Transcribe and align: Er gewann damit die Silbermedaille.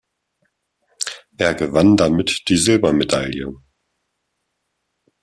Er 1.37 1.53
gewann 1.53 1.95
damit 1.95 2.45
die 2.49 2.57
Silbermedaille. 2.57 3.53